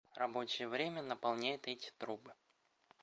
[0.15, 2.33] Рабочее время наполняет эти трубы.